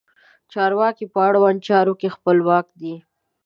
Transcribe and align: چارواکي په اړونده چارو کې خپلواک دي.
چارواکي 0.51 1.05
په 1.13 1.19
اړونده 1.27 1.65
چارو 1.67 1.93
کې 1.99 2.13
خپلواک 2.15 2.67
دي. 2.81 2.95